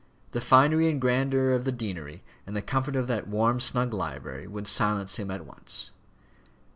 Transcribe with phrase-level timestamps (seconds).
[0.31, 4.47] The finery and grandeur of the deanery, and the comfort of that warm, snug library,
[4.47, 5.91] would silence him at once.